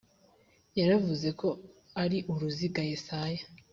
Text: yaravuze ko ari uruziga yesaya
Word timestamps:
yaravuze 0.79 1.29
ko 1.39 1.47
ari 2.03 2.17
uruziga 2.31 2.81
yesaya 2.89 3.43